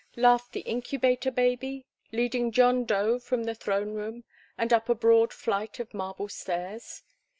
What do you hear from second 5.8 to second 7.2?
marble stairs.